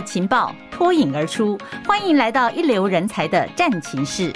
[0.00, 1.58] 情报，脱颖而出。
[1.86, 4.32] 欢迎来到一流人才的战情室。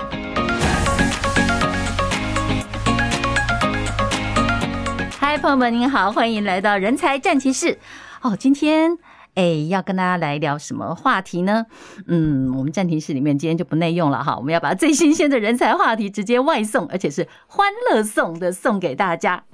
[5.19, 7.79] 嗨，朋友们，您好，欢迎来到人才战情室。
[8.23, 8.99] 哦，今天。
[9.35, 11.65] 哎，要跟大家来聊什么话题呢？
[12.09, 19.45] 嗯，我们战情室里面今天就不内用了哈，我们要把最新鲜的人才话题直接外送，而且是欢乐送的送给大家。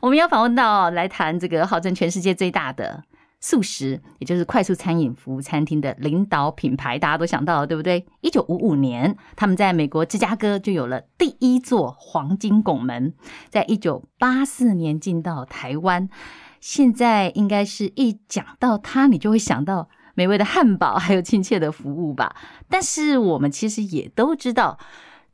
[0.00, 3.02] 我们要访问到来谈这个号称全世界最大的
[3.40, 8.04] 速食，也就是快速餐饮服务餐厅的领导品牌，大家都想到了，对不对？
[8.20, 13.14] 一九五五年，他们在美国芝加哥就有了第一座黄金拱门，
[13.48, 16.08] 在一九八四年进到台湾。
[16.60, 22.34] 现在应该是一讲到它，你就会想到美味的汉堡，还有亲切的服务吧。
[22.68, 24.76] 但是我们其实也都知道，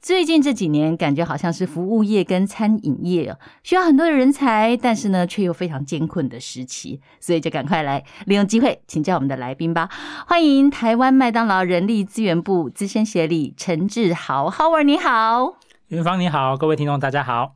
[0.05, 9.89] 最近这几年感觉好像是服务业跟餐饮业需要很多的人才，但是呢却又非常艰困的时期，所以就赶快来利用机会请教我们的来宾吧。
[10.29, 15.55] 欢迎台湾麦当劳人力资源部资深协理陈志豪，Howard 你好。
[15.95, 17.55] 云芳你好，各位听众大家好。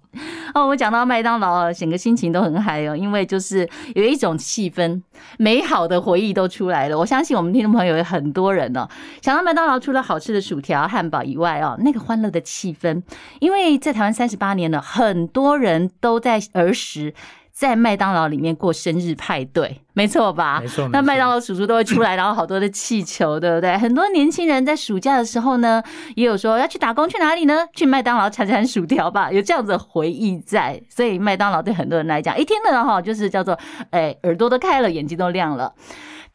[0.55, 5.03] 哦，我讲到麦当劳，整个心情都很嗨哦，因为就是有一种气氛，
[5.39, 6.97] 美好的回忆都出来了。
[6.97, 8.89] 我相信我们听众朋友有很多人哦，
[9.21, 13.03] 想到麦当劳除了好吃的薯条、汉堡以外哦，那个欢乐的气氛，
[13.41, 17.15] 因为在台湾三十八年了，很多人都在儿时。
[17.59, 20.61] 在麦当劳里面过生日派对，没错吧？
[20.61, 20.87] 没错。
[20.93, 23.77] 那麦当劳叔叔都会出来，然后好多的气球，对不对？
[23.77, 25.83] 很多年轻人在暑假的时候呢，
[26.15, 27.67] 也有说要去打工，去哪里呢？
[27.75, 30.81] 去麦当劳铲铲薯条吧，有这样子的回忆在。
[30.89, 33.59] 所以麦当劳对很多人来讲，一听了哈，就是叫做
[33.91, 35.75] 哎，耳朵都开了，眼睛都亮了。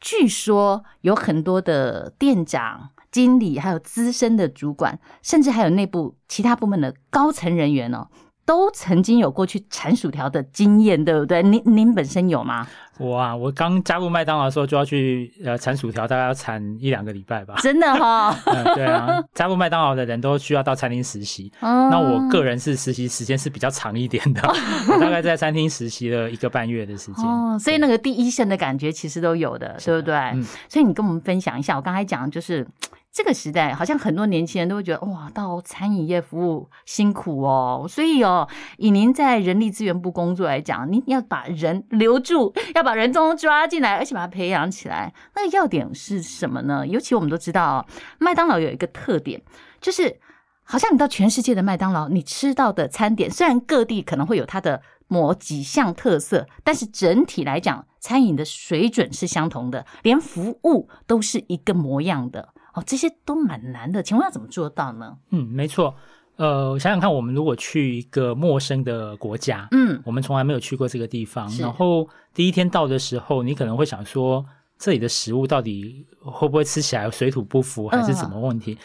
[0.01, 8.09] 据说有很多的店长、经理，还有资深的主管，甚至还有内部其他部门的高层人员哦。
[8.45, 11.41] 都曾经有过去铲薯条的经验，对不对？
[11.43, 12.67] 您您本身有吗？
[12.99, 17.55] 我啊，我刚加入麦当劳的时候就要去呃铲薯条，大概要铲一两个礼拜吧。
[17.57, 18.75] 真的哈、哦 嗯？
[18.75, 21.51] 对啊，加入麦当劳的人都需要到餐厅实习。
[21.61, 24.41] 嗯，那我个人是实习时间是比较长一点的，
[24.89, 27.25] 我 大概在餐厅实习了一个半月的时间。
[27.25, 30.15] 哦，所以那个第一线的感觉其实都有的，对不对？
[30.15, 32.67] 嗯，所以你跟我们分享一下，我刚才讲就是。
[33.13, 46.87] 这个时代好像很多年轻人都会觉得哇，到餐饮业服务辛苦哦，所以哦，以您在人力资源部工作来讲，您要把人留住，要把人中抓进来，而且把它培养起来，那个要点是什么呢？
[46.87, 47.85] 尤其我们都知道，
[48.17, 49.39] 麦当劳有一个特点，
[49.79, 50.19] 就是
[50.63, 62.49] 好像你到全世界的麦当劳，你吃到的餐点，虽然各地可能会有它的某几项特色，但是整体来讲，餐饮的水准是相同的，连服务都是一个模样的。
[62.73, 65.17] 哦，这些都蛮难的，请问要怎么做到呢？
[65.31, 65.95] 嗯，没错。
[66.35, 74.43] 呃，想想看，我们如果去一个陌生的国家，嗯，我们从来没有去过这个地方，然后第一天到的时候，你可能会想说，
[74.79, 78.73] 这里的食物到底会不会吃起来水土不服，还是什么问题？
[78.73, 78.77] 嗯、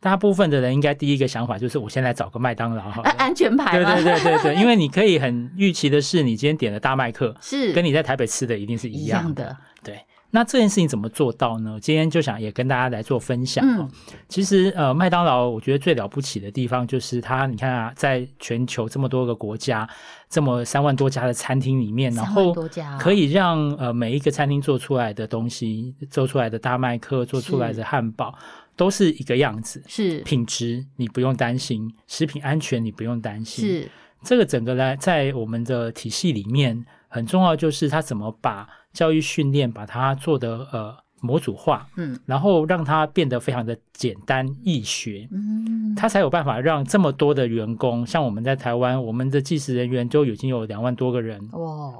[0.00, 3.72] 大部分的人应该第一个想法就是，我先来找个麦当劳好了，安全牌。
[3.76, 10.00] 对对对对对，因为你可以很预期的是，你今天点的大麦克 是跟你在台北吃的一定是一样的，一样的对。
[10.34, 11.78] 那这件事情怎么做到呢？
[11.80, 13.64] 今天就想也跟大家来做分享。
[13.64, 13.88] 嗯，
[14.28, 19.88] 其实呃，麦当劳我觉得最了不起的地方就是它，你看啊，在全球这么多个国家，
[20.28, 22.52] 这么三万多家的餐厅里面，然后
[22.98, 28.36] 可以让呃每一个餐厅做出来的东西，做出来的大麦克，做出来的汉堡，
[28.74, 33.88] 都是一个样子，是品质你不用担心，食品安全你不用担心，是
[34.24, 38.68] 这个整个来在我们的体系里面很重要，就是它怎么把。
[38.94, 51.94] 教育训练把它做得呃模组化，嗯，然后让它变得非常的简单易学，嗯，它才有办法让这么多的员工，像我们在台湾，我们的计时人员就已经有两万多个人，哇，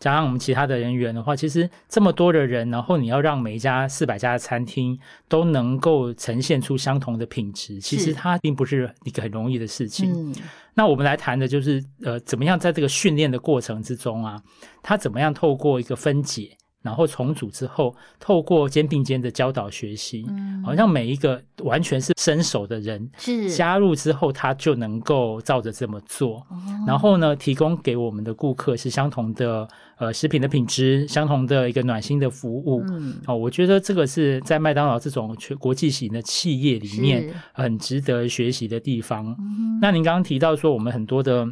[0.00, 4.98] 加上我们其他的人员的话，其实这么多的人，然后你要让每一家四百家的餐厅
[5.28, 10.10] 都能够呈现出相同的品质，其实它并不是一个很容易的事情。
[10.12, 10.34] 嗯，
[10.74, 14.42] 那我们来谈的就是，呃，怎么样在这个训练的过程之中啊，
[14.82, 16.56] 它怎么样透过一个分解。
[16.84, 26.36] 然后重组之后，透过肩并肩的教导学习，嗯，好像每一个完全是伸手的人是加入之后，他就能够照着这么做。
[26.50, 29.66] 哦，然后呢，提供给我们的顾客是相同的
[29.96, 32.84] 呃食品的品质，相同的一个暖心的服务。
[32.90, 39.34] 嗯，哦，我觉得这个是在麦当劳这种全国际型的企业里面很值得学习的地方。
[39.38, 41.48] 嗯，那您刚刚提到说，我们很多的。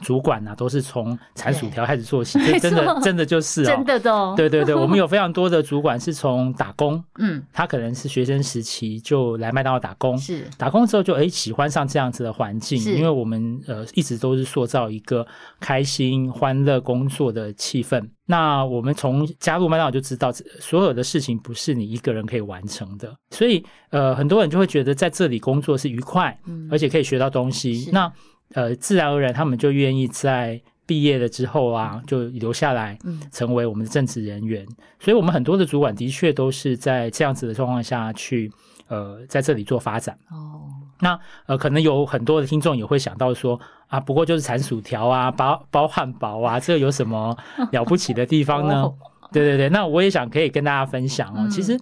[0.00, 10.44] 主管呐、啊，都是从铲薯条开始做起，真的真的就是哦，真的的对对对，我们有非常多的主管是从打工， 嗯，他可能是学生时期就来麦当劳打工，是。
[10.56, 15.26] 打工之后就哎喜欢上这样子的环境，因为我们呃一直都是塑造一个
[15.60, 18.08] 开心欢乐工作的气氛。
[18.30, 20.30] 那我们从加入麦当劳就知道，
[20.60, 27.88] 所有的事情不是你一个人可以完成的，所以呃很多人就会觉得在这里工作是愉快，嗯，而且可以学到东西。
[27.90, 28.12] 那
[28.54, 32.98] 呃，自然而然，他们就愿意在毕业了之后啊，就留下来，
[33.30, 34.66] 成为我们的正职人员。
[34.98, 38.50] 所以，我们很多的主管的确都是在这样子的状况下去，
[38.86, 40.16] 呃，在这里做发展。
[40.30, 40.62] 哦，
[41.00, 47.36] 那呃，可能有很多的听众也会想到说，啊，不过就是铲薯条啊，包包汉堡啊， 这个有什么
[47.72, 48.82] 了不起的地方呢？
[48.82, 48.96] 哦、
[49.30, 51.40] 对对对，那我也想可以跟大家分享哦。
[51.40, 51.78] 嗯、其实，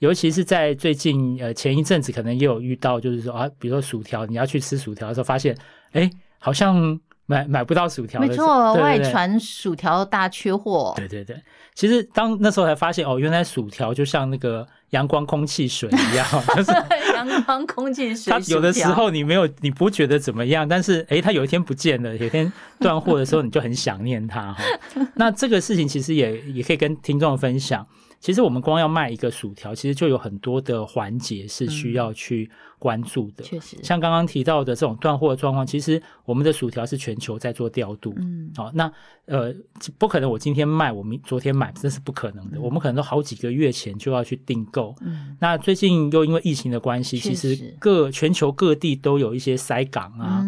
[0.00, 5.56] 尤其是在最近呃前一阵子，可能也有遇到，就是说啊，比如说薯条，你要去吃薯条的时候，发现。
[5.92, 8.20] 哎，好像买买不到薯条。
[8.20, 10.92] 没错，外传薯条大缺货。
[10.96, 11.40] 对对对，
[11.74, 16.26] 其实当那时候才发现，哦，原来薯条就像那个阳光、空气、水一样，
[16.56, 16.72] 就是
[17.14, 18.32] 阳光、空气、水。
[18.32, 24.56] 它有的时候你没有，你不觉得怎么样，但是哎，它有一天不见了，有一天断货的时候，你就很想念它。
[25.14, 27.86] 那这个事情其实也也可以跟听众分享。
[28.20, 33.42] 其实我们光要卖一个薯条，其实就有很多的环节是需要去关注的。
[33.42, 38.12] 确实，像刚刚提到的这种断货的状况，其实我们的薯条是全球在做调度。
[38.18, 38.92] 嗯，好，那
[39.24, 39.54] 呃，
[39.96, 42.60] 不可能我今天卖，我明昨天买，这是不可能的。
[42.60, 44.94] 我们可能都好几个月前就要去订购。
[45.00, 50.44] 嗯，那最近又因为疫情的关系，其实各全球各地都有一些塞港啊、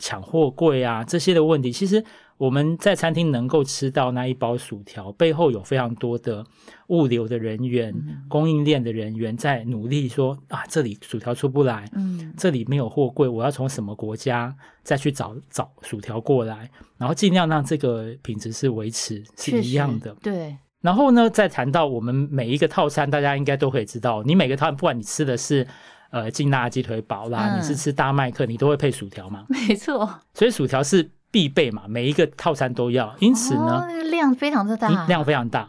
[0.00, 1.70] 抢货柜啊这些的问题。
[1.70, 2.02] 其实。
[2.38, 6.44] 我们在餐厅能够吃到那一包薯条，背后有非常多的
[6.92, 7.92] 物流的人员、
[8.28, 20.56] 供应链的人员在努力说啊，这里薯条出不来，嗯，这里没有货柜，我要从什么国家再去找找薯条过来，然后尽量让这个品质是维持是一样的，对。
[20.80, 25.66] 然后呢，再谈到我们每一个套餐，大家应该都可以知道，你每个套餐，不管你吃的是
[26.10, 29.46] 呃劲辣鸡腿堡啦，你是吃大麦克，你都会配薯条嘛？
[29.48, 31.10] 没错，所以薯条是。
[31.32, 35.66] 必备嘛，每一个套餐都要，因此呢，哦、量非常的大，量非常大，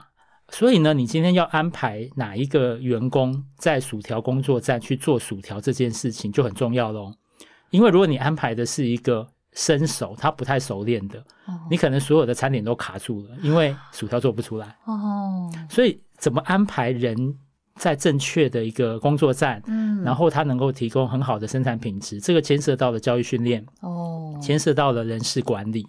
[0.53, 7.11] 所以呢，你今天要安排哪一个员工在薯条工作站去做薯条这件事情就很重要喽。
[7.71, 14.77] 因为如果你安排的是一个生手，他不太熟练的，哦、你可能所有的餐点都卡住了，因为薯条做不出来。
[14.85, 17.35] 哦，所以怎么安排人？
[17.75, 25.83] 在正确的一个工作站，嗯，然后他能够提供很好的生产品质，这个牵涉到了教育训练，哦，牵涉到了人事管理，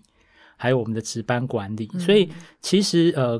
[0.56, 1.90] 还有我们的值班管理。
[1.92, 2.30] 嗯、所以
[2.62, 3.38] 其实呃，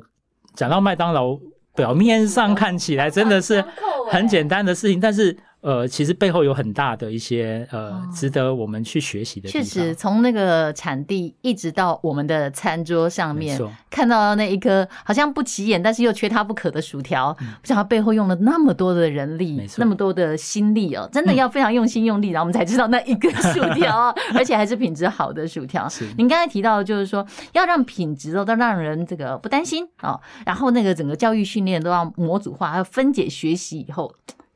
[0.55, 1.39] 讲到麦当劳，
[1.75, 3.65] 表面上看起来真的是
[4.11, 5.37] 很简单的事情，但是。
[5.65, 9.49] 呃，其实背后有很大的一些呃，值得我们去学习的。
[9.49, 13.59] 确实，从那个产地一直到我们的餐桌上面，
[13.89, 25.89] 看到那一颗好像不起眼，但是又缺它不可的薯条，嗯、不知道它背后用了那么多的人力，那么多的心力哦，真的要非常用心用力，然后我们才知道那一个薯条， 而且还是品质好的薯条。
[26.19, 34.15] 您刚才提到，就是说要让品质哦，都让人这个不担心哦，然后那个整个教育训练都要模组化，还有分解学习以后。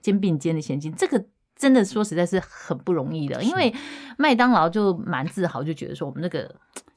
[0.08, 1.22] 肩并肩的前进，这个
[1.55, 3.43] 真的说实在是很不容易的。
[3.43, 3.75] 因为
[4.16, 6.55] 麦当劳就蛮自豪，就觉得说我们那个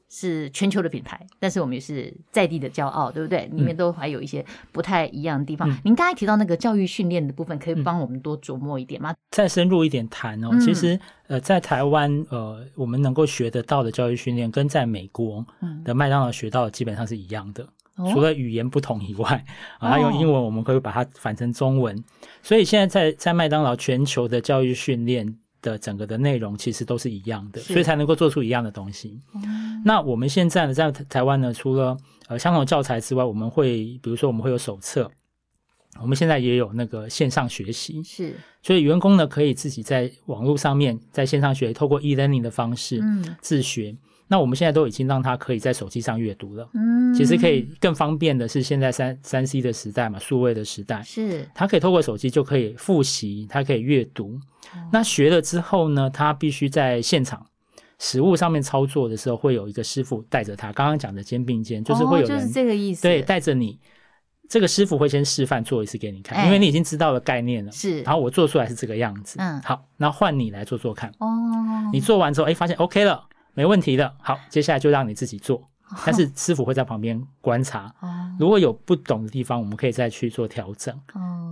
[0.08, 3.46] 是全球的品牌，但是我们也是在地的骄傲，对不对？
[3.52, 5.70] 里面都还有一些不太一样的地方。
[5.70, 9.14] 嗯、您刚才提到那个教育训练的部分，可以帮我们多琢磨一点吗？
[9.30, 10.50] 再深入一点谈哦。
[10.58, 15.44] 其实呃，在台湾呃，我们能够学得到的教育训练，跟在美国
[15.84, 17.66] 的麦当劳学到的基本上是一样的。
[17.96, 19.44] 除了语言不同以外，
[19.78, 21.96] 啊，他用英文我们可以把它反成中文。
[21.98, 22.02] 哦、
[22.42, 29.20] 所以现在在在麦当劳全球的教育训练的整个的内容其实都是一样的，所以才能够做出一样的东西。
[29.34, 31.96] 嗯、那我们现在呢，在台湾呢，除了
[32.28, 35.10] 呃相同的教材之外，我们会比如说我们会有手册，
[36.00, 43.94] 我们现在也有那个线上学习，是，所以员工呢可以自己在网络上面在线上学，透过 e-learning 的方式，嗯，自学。
[44.32, 54.40] 那我们现在都已经让他可以在手机上阅读了，嗯，其实可以更方便的是，现在三三 C 的时代嘛，数位的时代，是，他可以透过手机就可以复习，他可以阅读。
[54.74, 57.44] 嗯、那学了之后呢，他必须在现场
[57.98, 60.72] 实物上面操作的时候，会有一个师傅带着他。
[60.72, 63.78] 刚刚讲的肩并肩，就是会有人，哦、就是这个意思，对，带着你。
[64.48, 68.00] 这个师傅会先示范做一次给你看，因为你已经知道了概念了，是。
[68.02, 71.10] 然后我做出来是这个样子，嗯，好，那换你来做做看。
[71.18, 71.28] 哦，
[71.92, 73.28] 你做完之后，哎，发现 OK 了。
[73.54, 75.68] 没问题的，好，接下来就让你自己做，
[76.04, 77.94] 但是师傅会在旁边观察，
[78.38, 80.98] 如果有不懂的地方，我们可以再去做调整。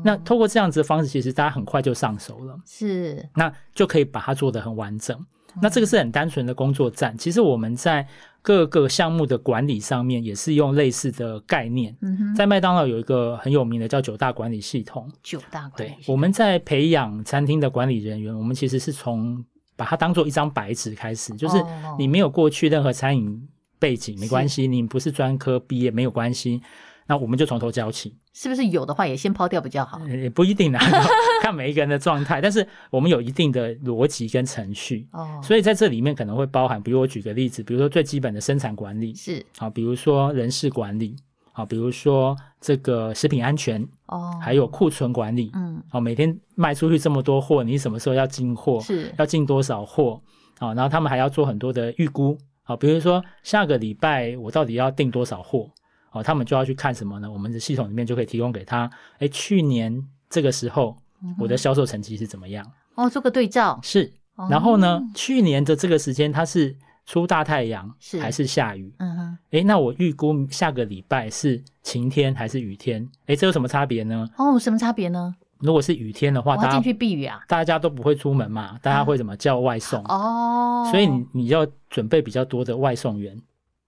[0.02, 5.18] 那透过这样子的方式，其实大家很快就上手了，是，那就可以把它做得很完整。
[5.60, 8.06] 那这个是很单纯的工作站，其实我们在
[8.40, 11.94] 各个项目的管理上面也是用类似的概念。
[12.02, 15.10] 嗯哼，在麦当劳有一个很有名的叫九大管理系统。
[15.24, 16.04] 九大管理系统。
[16.06, 19.44] 对，我们在培养餐厅的管理人员，我们其实是从
[19.80, 21.56] 把它当做一张白纸开始，就是
[21.98, 26.60] 你没有过去任何餐饮背景没关系，你不是专科毕业没有关系。
[27.06, 29.98] 那我们就从头教起，是不是有的话也先抛掉比较好？
[30.06, 30.78] 也不一定啊，
[31.42, 32.42] 看每一个人的状态。
[32.42, 41.16] 但是我们有一定的逻辑跟程序，哦，所以在这里面可能会包含，比如我举个例子，比如说最基本的生产管理是好，比如说人事管理
[41.52, 48.80] 好，比如说这个食品安全哦，还有库存管理，嗯，好，每天卖出去这么多货，你什么时候要进货？
[48.80, 50.20] 是要进多少货？
[50.58, 55.68] 好，然后他们还要做很多的预估，好，比如说下个礼拜我到底要订多少货？
[56.12, 57.30] 哦，他们就要去看什么呢？
[57.30, 60.96] 我们的系统里面就可以提供给他，哎，去年这个时候
[61.38, 62.64] 我的销售成绩是怎么样？
[62.96, 63.78] 哦，做个对照。
[63.82, 64.12] 是，
[64.48, 66.76] 然后呢，哦、去年的这个时间它是
[67.10, 68.94] 出大太阳是还是下雨？
[68.98, 73.04] 嗯哼，哎，那我预估下个礼拜是晴天还是雨天？
[73.26, 74.30] 哎，这有什么差别呢？
[74.36, 75.34] 哦，什么差别呢？
[75.58, 80.04] 如果是雨天的话，大家进去避雨啊，大家都不会出门嘛，大家会怎么叫外送？
[80.04, 83.36] 哦，所以你你要准备比较多的外送员。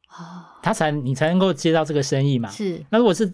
[0.08, 2.48] 哦，他才你才能够接到这个生意嘛。
[2.48, 3.32] 是，那如果是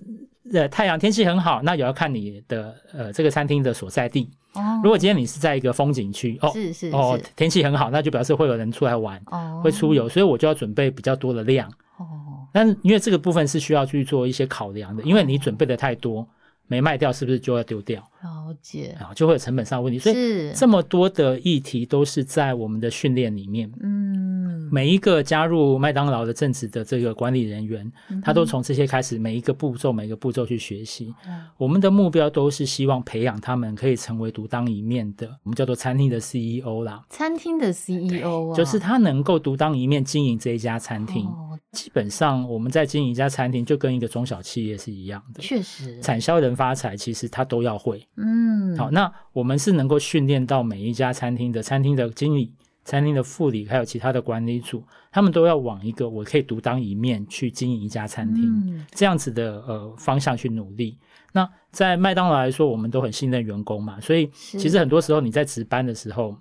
[0.53, 4.29] 呃太阳天气很好，那也要看你的呃这个餐厅的所在地。
[4.59, 11.69] 哦，如果今天你是在一个风景区，哦，是是哦，天气很好，那就表示会有人出来玩，哦，会出游，所以我就要准备比较多的量。
[11.97, 12.05] 哦，
[12.53, 16.27] 但因为这个部分是需要去做一些考量的，因为你准备的太多，
[16.69, 18.01] 没卖掉是不是就要丢掉？
[18.23, 19.99] 了解啊，就会有成本上的问题。
[19.99, 23.73] 所以这么多的议题都是在我们的训练里面。
[23.83, 24.69] 嗯。
[24.71, 27.91] 每一个加入麦当劳的正职的这个管理人员，
[28.23, 31.15] 他都从这些开始，每一个步骤，每一个步骤去学习。
[31.57, 37.03] 我们的目标都是希望培养他们可以成为独当一面的，我们叫做餐厅的 CEO 啦。
[37.09, 41.27] 餐厅的 CEO 啊，就是他能够独当一面经营这一家餐厅。
[41.73, 45.43] 基本上我们在经营一家餐厅，就跟一个中小企业是一样的。
[45.43, 48.07] 确实，产销人发财，其实他都要会。
[48.17, 52.53] 嗯，好，那我们是能够训练到每一家餐厅的餐厅的经理。
[52.85, 60.97] 餐厅的副理还有其他的管理组，他们都要往一个我可以独当一面去经营一家餐厅，嗯、这样子的呃方向去努力。
[61.33, 66.35] 那在麦当劳来说，我们都很信任员工嘛，所以其实很多时候你在值班的时候，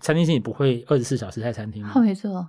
[0.00, 2.00] 餐厅经理不会二十四小时在餐厅里。
[2.00, 2.46] 没错，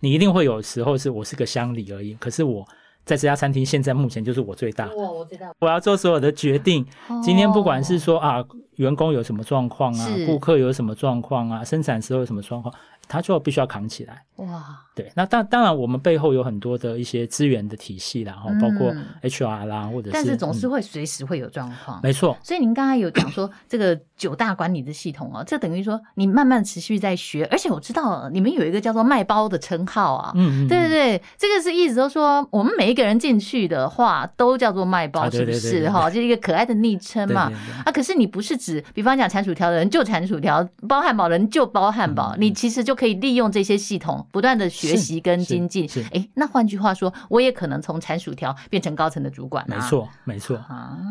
[0.00, 2.66] 你一定会有时候是我是个乡里而已，可是我
[3.04, 6.86] 在这家餐厅现在目前就是我最大，我，我知道，我要做所有的决定。
[7.08, 8.44] 哦、今天不管是说啊。
[8.76, 10.08] 员工有什么状况啊？
[10.26, 11.62] 顾客有什么状况啊？
[11.62, 12.74] 生产时候有什么状况，
[13.06, 14.24] 他就必须要扛起来。
[14.36, 21.98] 哇，对，那当当然，我们背后有很多的一些资源的体系啦，然后包括 HR 啦，或者是，但是总是会随时会有状况。
[22.02, 22.36] 没错。
[22.42, 30.32] 所以您刚才有讲说这个九大管理的系统哦，这等于说你慢慢持续在学，而且我知道你们有一个叫做卖包的称号啊。
[30.34, 30.68] 嗯嗯。
[30.68, 36.10] 对对对，这个是一直都说我们每一个人进去的话都叫做卖包，是不是哈？
[36.10, 37.50] 就是一个可爱的昵称嘛。
[37.86, 45.88] 啊，可是你不是指，比方讲产薯条的人就产薯条，包汉堡的人就包汉堡，你其实就可以利用这些系统不断的学习跟精进。
[46.12, 49.64] 哎，那换句话说，我也可能从产薯条变成高层的主管。
[49.68, 50.58] 没错，没错。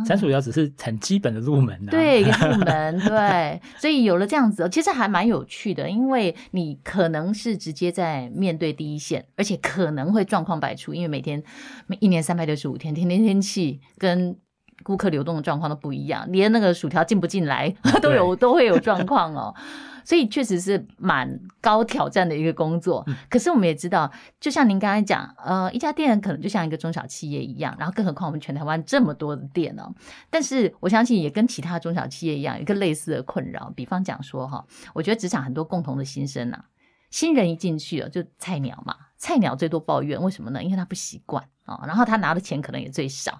[0.06, 1.92] 产薯条只是很基本的入门啊。
[1.92, 3.00] 对， 入门。
[3.00, 11.42] 对，所以有了这样子，其实还蛮有趣的，因为你可能是直接在面对第一线，而且可能会状况百出，因为每天
[11.88, 14.36] 每一年三百六十五天，天天天气跟。
[14.84, 19.54] 顾客流动的状况都不一样，连那个薯条进不进来 都有都会有状况哦，
[20.03, 23.05] 所以确实是蛮高挑战的一个工作。
[23.29, 29.93] 可是我们也知道，就像您刚才讲，呃，一家店可能就像一个中小企业一样，然后更何况我们全台湾这么多的店哦。
[30.29, 33.72] 但是我相信也跟其他中小企业一样，有一个类似的困扰。
[33.75, 36.65] 比方讲说哈，我觉得职场很多共同的心声啊，
[37.10, 40.63] 新人一进去了就菜鸟嘛，菜鸟最多抱怨，为什么呢？
[40.63, 41.43] 因为他不习惯。
[41.86, 43.40] 然后他拿的钱可能也最少，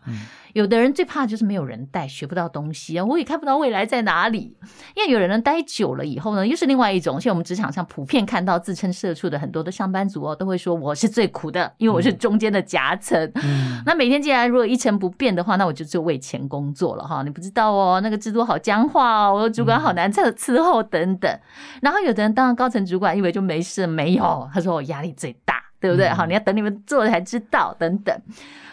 [0.54, 4.58] 有的人最怕就是没有人带，学不到东西啊，我也看不到未来在哪里。
[4.96, 7.20] 因为有人待久了以后呢，又是另外一种。
[7.20, 13.32] 像我们职场上普遍看到自称社畜的很多的上班族哦，都会说我是最苦的，因为我是中间的夹层。
[13.36, 17.24] 嗯， 那每天既然如果一成不变的话，那我就就为钱工作了哈。
[17.24, 21.40] 你不知道哦，那个制度好僵化哦，我的主管好难伺伺候等等。
[21.82, 25.61] 然后有的人当了高层主管，以为就没事没有，他说我压力最大。
[25.82, 26.08] 对不对？
[26.10, 27.76] 好，你要等你们做了才知道。
[27.80, 28.16] 等等，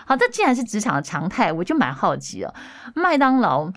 [0.06, 2.54] 好，这既然是职场的常态，我就蛮好奇哦。
[2.94, 3.72] 麦当劳，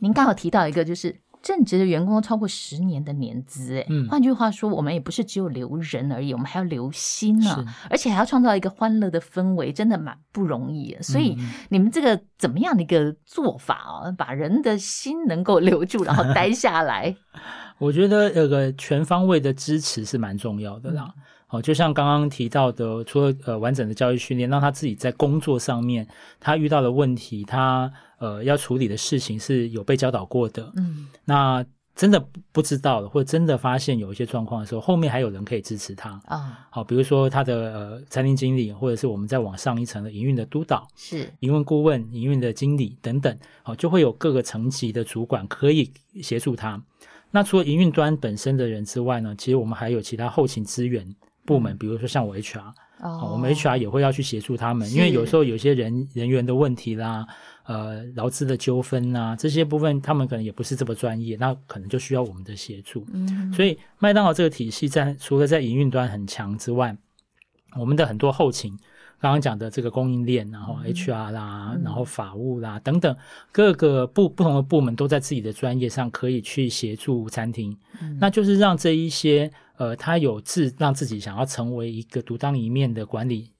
[0.00, 10.96] 您刚好提到一个，就是正职的员工超过十年的年资，哎，嗯，换句话说，我们也不是只有留人而已，我们还要留心呢，而且还要创造一个欢乐的氛围，真的蛮不容易。
[11.00, 11.36] 所以
[11.68, 17.14] 你们这个怎么样的一个做法啊，把人的心能够留住，然后待下来？
[17.78, 21.14] 我觉得有个全方位的支持是蛮重要的啦。
[21.50, 26.06] 哦，就像刚刚提到的，除了呃完整的教育训练，让他自己在工作上面
[26.38, 30.70] 他遇到的问题，他呃要处理的事情是有被教导过的。
[30.76, 31.64] 嗯，那
[31.96, 36.68] 真的不知道了，或者真的发现有一些状况的时候，后面还有人可以支持他啊。
[36.70, 45.90] 好，比如说他的呃餐厅经理，或者是我们再往上一层的营运的督导，是营运顾问、营运的经理等等，好，就会有各个层级的主管可以
[46.22, 46.80] 协助他。
[47.30, 51.16] 那除了营运端本身的人之外呢，其实我们还有其他后勤资源。
[51.48, 57.26] 部门，比如说像我 HR，哦，我们 HR 也会要去协助他们，因为有时候有些人人员的问题啦，
[57.64, 63.06] 呃，劳资的纠纷啊，这些部分他们可能也不是这么专业，那可能就需要我们的协助。
[63.14, 66.94] 嗯，所以麦当劳这个体系在除了在营运端很强之外，
[67.78, 68.78] 我们的很多后勤。
[69.20, 73.16] 刚刚讲的这个供应链，然后 HR 啦，嗯、然后法务啦、嗯、等等，
[73.50, 83.50] 各个部不同的部门都在自己的专业上可以去协助餐厅，嗯、那就是让这一些呃，他有自让自己想要成为一个独当一面的管理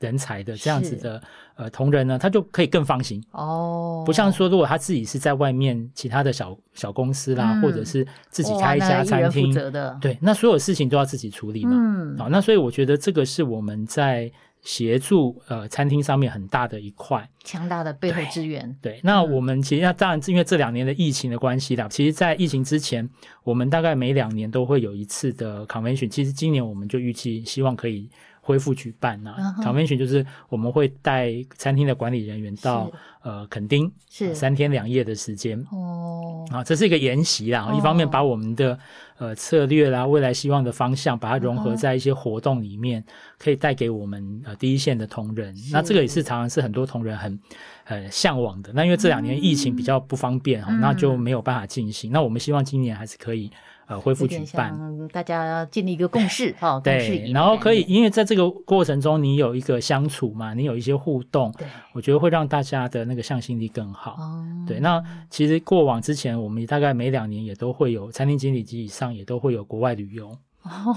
[0.00, 1.22] 人才的这样子的
[1.56, 4.02] 呃同仁呢，他就可以更放心哦。
[4.06, 9.52] 不像说如果他自己是在外面其他的小小公司啦，嗯、或者是自己开一家餐厅，
[10.00, 11.72] 对，那所有事情都要自己处理嘛。
[11.72, 14.30] 嗯，好，那所以我觉得这个是我们在。
[14.60, 18.76] 协助呃餐厅上面很大的一块强大的背后资源。
[18.82, 23.08] 对，对，那我们其实那当然因为这两年的疫情的关系啦，其实，在疫情之前，
[23.44, 26.08] 我们大概每两年都会有一次的 convention。
[26.08, 28.10] 其实今年我们就预期希望可以
[28.48, 29.34] 恢复举办呐。
[29.38, 29.66] Uh huh.
[29.66, 32.90] convention 就是我们会带餐厅的管理人员到。
[33.20, 37.68] 呃，垦丁是三天两夜的时间哦，啊，这是一个研习啦。
[37.68, 38.78] 哦、一方面把我们的
[39.18, 43.04] 呃策略啦、未来希望的方向，把它融合在一些活动里面，嗯、
[43.36, 45.54] 可以带给我们呃第一线的同仁。
[45.70, 47.38] 那这个也是常常是很多同仁很
[47.84, 48.72] 呃向往的。
[48.72, 52.10] 那因为这两年疫情比较不方便那就没有办法进行。
[52.10, 53.50] 嗯、那我们希望今年还是可以。
[53.88, 54.78] 呃，恢复举办，
[55.10, 56.78] 大家建立一个共识 哈。
[56.84, 64.10] 对，然后可以，因为在这个过程中，你有一个相处嘛，你有一些互动，对，我觉得会让大家的那个向心力更好。
[64.18, 70.36] 哦，对，那其实过往之前，我们大概每两年也都会有餐厅经理级以上，也都会有国外旅游。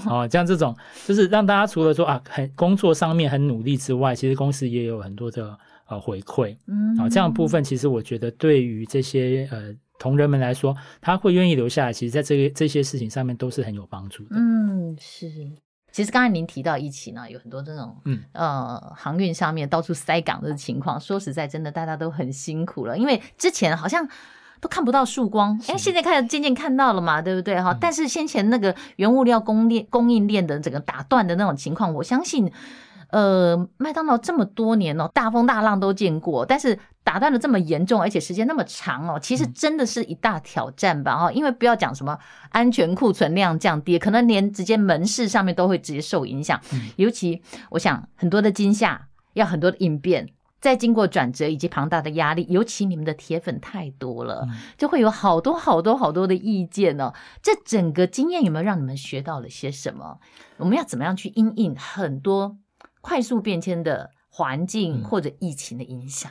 [0.06, 5.58] 哦，像这种就是让大家除了说啊，很工作上面很努力之外，其实公司也有很多的
[5.88, 6.54] 呃回馈。
[6.66, 9.74] 嗯，啊，这样部分其实我觉得对于这些呃。
[10.02, 14.30] 同仁们来说，他会愿意留下来，其实，在这个这些事情上面都是很有帮助的。
[14.32, 15.28] 嗯，是。
[15.92, 20.98] 其实刚才您提到疫情呢，有很多这种嗯呃航运上面到处塞港的情况。
[20.98, 24.08] 说实在，真的大家都很辛苦了，因为之前好像
[24.60, 27.72] 都看不到曙光，哎是，现在开始渐渐看到了嘛，对不对哈？
[27.72, 32.52] 嗯、但是先前那个原物料供链供应链的整个打断的那种情况，我相信。
[33.10, 41.16] 呃，麦当劳这么多年哦，大风大浪都见过，但是打断的这么严重，而且时间那么长哦，其实真的是一大挑战吧？
[41.16, 42.18] 哈、嗯，因为不要讲什么
[42.50, 46.60] 安全库存量降低，可能连直接门市上面都会直接受影响。
[46.72, 50.28] 嗯、尤其我想很多的惊吓，要很多的应变，
[50.60, 57.12] 再经过转折以及庞大的压力，尤其你们的铁粉太多了，嗯、就会有好多好多好多的意见哦。
[57.42, 60.18] 这整个经验有没有让你们学到了些什么？
[60.58, 62.56] 我们要怎么样去因应很多？
[63.00, 66.30] 快速变迁的环境或者疫情的影响，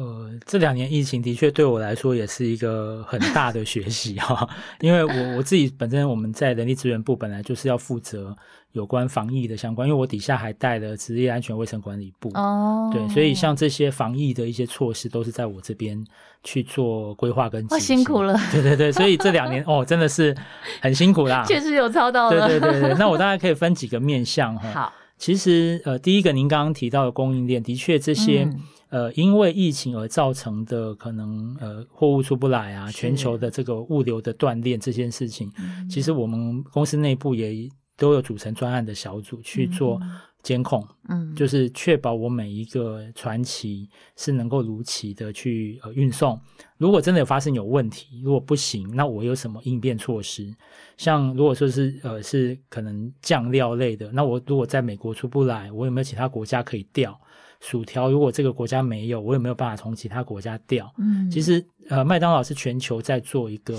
[0.00, 4.48] 呃，这两年疫情的确对我来说也是一个很大的学习哈，
[4.80, 8.34] 因为我我自己本身我们在人力资源部本来就是要负责
[8.72, 12.30] 有关防疫的相关，因为我底下还带了职业安全卫生管理部。
[12.32, 16.02] 哦，对，所以像这些防疫的一些措施都是在我这边
[16.42, 17.76] 去做规划跟执行。
[17.76, 20.34] 哦，辛苦了，对对对，所以这两年 哦真的是
[20.80, 24.92] 很辛苦啦，确实有操到了，对对对对，那我大概可以分几个面向哈，好。
[25.20, 40.00] 其实，呃，第一个您刚刚提到的供应链，的确这些，嗯、呃，因为疫情而造成的可能，呃，货物出不来啊，全球的这个物流的断裂这件事情，是其实我们公司内部也都有组成专案的小组去做
[40.42, 46.40] 监控，嗯，就是确保我每一个传奇是能够如期的去呃运送。
[46.78, 50.54] 如果真的有发生有问题，如果不行，那我有什么应变措施？
[50.96, 57.18] 像如果说是呃是可能酱料类的，那我如果在美国出不来，我有没有其他国家可以调？
[57.60, 60.90] 薯条如果这个国家没有，我也没有办法从其他国家调？
[60.98, 63.78] 嗯，其实呃麦当劳是全球在做一个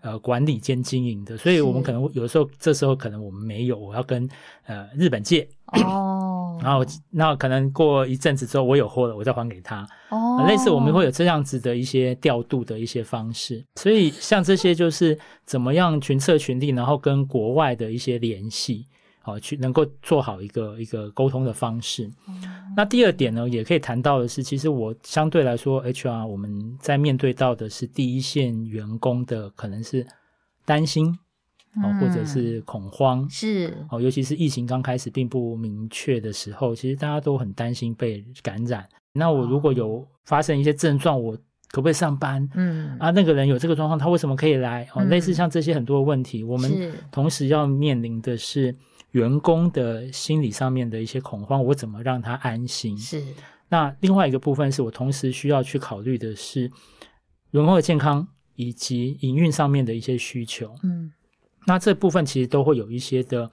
[0.00, 4.28] 呃管理兼经营的，所以我们可能有的时候这时候可能我们没有，我要跟
[4.64, 18.86] 呃日本借哦，然后那可能过一阵子之后我有货了，我再还给他哦，类似我们会有这样子的一些调度的一些方式，所以像这些就是怎么样群策群力，然后跟国外的一些联系，
[19.26, 22.08] 好去能够做好一个一个沟通的方式。
[22.28, 22.40] 嗯、
[22.76, 30.06] 那第二点呢，也可以谈到的是，其实我相对来说，HR 我们在面对到的是第一线员工的可能是
[30.64, 31.08] 担心
[31.82, 38.88] 哦，或者是恐慌，是哦，尤其是疫情刚开始并不明确的时候，其实大家都很担心被感染。
[39.12, 41.36] 那我如果有发生一些症状，我
[41.72, 42.48] 可不可以上班？
[42.54, 44.88] 嗯啊，那个人有这个状况，他为什么可以来？
[44.94, 48.74] 哦，类似像这些很多问题，我们同时要面临的是
[49.16, 52.98] 员工的心理上面的一些恐慌，我怎么让他安心？
[52.98, 53.24] 是。
[53.70, 56.70] 那另外一个部分是我同时需要去考虑的是
[57.52, 60.74] 员工的健康以及营运上面的一些需求。
[60.82, 61.10] 嗯。
[61.66, 63.50] 那这部分其实都会有一些的，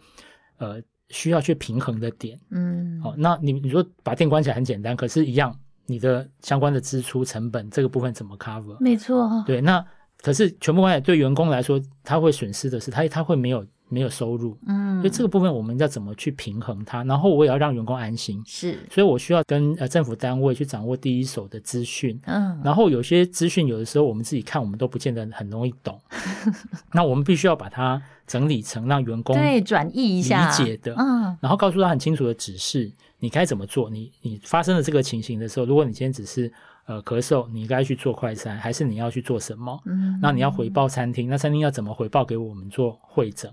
[0.58, 8.78] 呃，需要去平衡的点，嗯，好，那你你说把店关起来很简单，可是，一样你的相关的支出成本这个部分怎么 cover？
[8.82, 9.84] 没错，对，那
[10.17, 13.65] 可是全部关起来对员工来说，他会损失的是他他会没有。
[13.89, 17.04] 没有收入，嗯，所以这个部分我们要怎么去平衡它？
[17.04, 26.00] 然后我也要让员工安心，是，所以我需要跟呃政府单位去掌握第一手的资讯，嗯，然后有些资讯有的时候我们自己看我们都不见得很容易懂，
[26.93, 33.89] 那我们必须要把它整理成让员工对转译一下理解的，嗯，然后告诉他很清楚的指示，你该怎么做？
[33.89, 36.52] 你你发生了这个情形的时候，如果你今天只是
[36.86, 39.80] 呃咳嗽，你该去做快餐，还是你要去做什么？
[39.86, 43.52] 嗯，那你要回报餐厅，那餐厅要怎么回报给我们做会诊？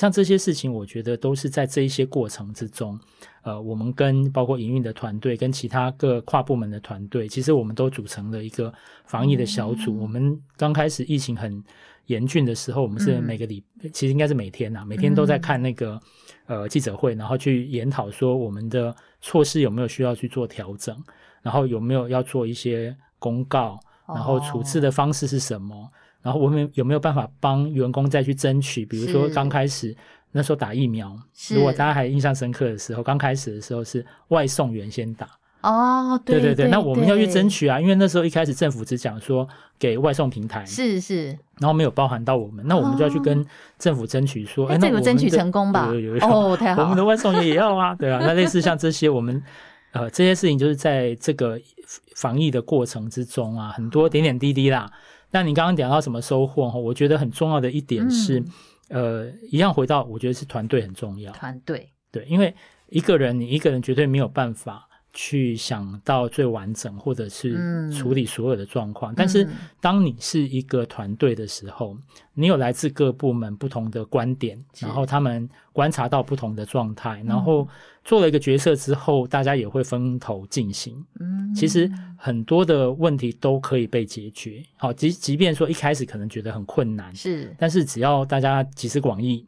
[0.00, 2.98] 像这些事情，我觉得都是在这一些过程之中，
[3.42, 8.72] 呃，我们跟包括营运的团队，跟其他各跨部门的团队，其实我们都组成了一个
[9.04, 9.92] 防疫的小组。
[9.96, 11.62] 嗯、我们刚开始疫情很
[12.06, 16.00] 严峻的时候，我们是每个礼，嗯、其实应该是每天呐，每天都在看那个
[16.46, 20.96] 呃记者会，然后去研讨说我们的措施有没有需要去做调整，
[21.42, 25.92] 然后有没有要做一些公告，然后处置的方式是什么。
[26.22, 28.84] 哦然后我们有没有办法帮员工再去争取？
[28.84, 29.96] 比如说刚开始
[30.32, 31.16] 那时候打疫苗，
[31.50, 35.28] 如果大家还印象深刻的时候，刚开始的时候是外送员先打。
[35.62, 39.46] 哦，对对对，那我们要去争取啊，因为那时候一开始政府只讲说
[39.78, 41.26] 给外送平台，是是，
[41.58, 43.44] 然后没有包含到我们，那我们就要去跟
[43.78, 45.88] 政府争取说，哎，这个争取成功吧？
[45.92, 49.42] 有有有，哦，太好，我们的外送员也要啊，对啊，那类似像这些，我们
[49.92, 51.60] 呃这些事情就是在这个
[52.16, 54.90] 防疫的过程之中啊，很多点点滴滴啦。
[55.30, 56.78] 那你刚刚讲到什么收获哈？
[56.78, 58.40] 我觉得很重要的一点是，
[58.88, 61.32] 嗯、呃，一样回到我觉得是团队很重要。
[61.32, 62.54] 团队对，因为
[62.88, 64.88] 一个人你一个人绝对没有办法。
[65.12, 69.12] 去想到最完整，或者是处理所有的状况。
[69.12, 69.48] 嗯、但是，
[69.80, 71.98] 当你是一个团队的时候，嗯、
[72.34, 77.68] 你有来自各部门不同的观点，然后他们观察到不同的状态，嗯、然后
[78.04, 81.04] 做了一个决策之后，大家也会分头进行。
[81.18, 84.62] 嗯，其实很多的问题都可以被解决。
[84.76, 89.46] 好，即即便说一开始可能觉得很困难，是，但是只要大家集思广益。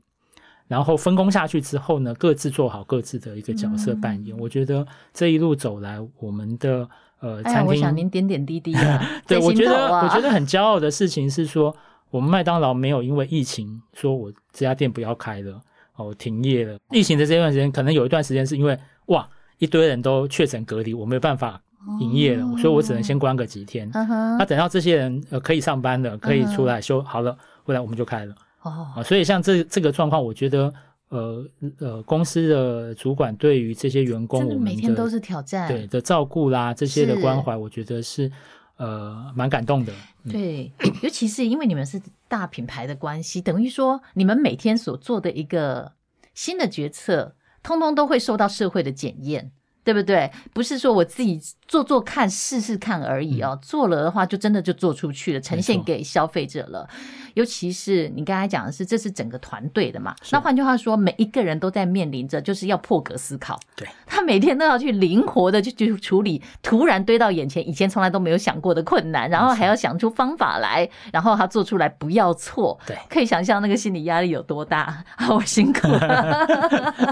[0.72, 4.34] 然后分工下去之后呢，各自做好各自的一个角色扮演。
[4.34, 6.88] 嗯、我觉得这一路走来，我们的
[7.20, 9.06] 呃餐厅，我想您点点滴滴啊。
[9.28, 11.76] 对，我觉得我觉得很骄傲的事情是说，
[12.10, 15.60] 我们麦当劳没有因为疫情说我这家店不要开了，
[15.96, 16.78] 哦，停业了。
[16.90, 21.60] 疫情的这段时间，可能有一段时间是因为哇，一堆人都确诊隔离，我没有办法
[22.00, 23.90] 营业了，哦、所以我只能先关个几天。
[23.92, 28.34] 那、等到这些人呃可以上班了，可以出来休好了，后来我们就开了。
[28.62, 30.72] 哦，啊，所以像这这个状况，我觉得，
[31.08, 31.44] 呃
[31.78, 38.30] 呃，公司的主管对于这些员工，我们每天都是挑战，对的照顾啦，这些的关怀，我觉得是
[38.76, 39.92] 呃蛮感动的。
[40.30, 40.72] 对，
[41.02, 45.92] 尤其是因为你们是大品牌的关系，等于说你们每天所做的一个
[46.34, 49.52] 新的决策，通通都会受到社会的检验。
[49.84, 50.30] 对不对？
[50.54, 51.40] 不是说我自己
[51.72, 53.58] 做做看、试试看而已哦。
[53.58, 56.86] 嗯、做了的话，就真的就做出去了，呈现给消费者了。
[57.32, 60.14] 尤其是你刚才讲的是，这是整个团队的嘛。
[60.30, 63.58] 那换句话说，每一个人都在面临着，就是要破格思考。
[63.74, 63.88] 对。
[64.06, 72.78] 他每天都要去灵活的去去处理突然堆到眼前、以前从来都没有想过的困难，然后还要想出方法来，然后他做出来不要错。
[72.86, 72.94] 对。
[73.08, 76.46] 可以想象那个心理压力有多大， 好辛苦了。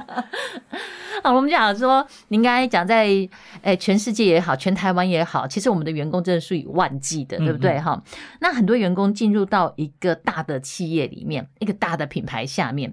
[1.23, 3.07] 好，我们讲说，你应该讲在
[3.62, 7.79] 诶全世界也好，全台湾也好，其实我们的员工真的数以万计的，对不对？
[7.79, 12.93] 哈、嗯嗯，那很多员工进入到一个大的企业里面，一个大的品牌下面，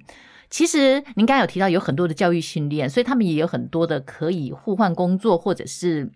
[0.50, 6.12] 其实您刚才有提到有很多的教育训练，所以他们也有很多的可以互换工作，或者是。